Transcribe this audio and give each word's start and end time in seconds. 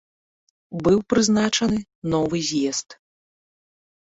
Быў 0.87 0.97
прызначаны 1.13 1.79
новы 2.15 2.37
з'езд. 2.49 2.89